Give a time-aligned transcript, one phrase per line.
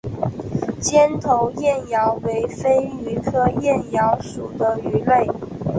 [0.79, 5.29] 尖头燕鳐为飞鱼科燕鳐属的鱼类。